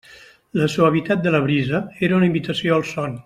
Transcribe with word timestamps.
La 0.61 0.67
suavitat 0.75 1.21
de 1.27 1.35
la 1.35 1.43
brisa 1.45 1.83
era 2.09 2.19
una 2.21 2.31
invitació 2.33 2.79
al 2.79 2.89
son. 2.95 3.19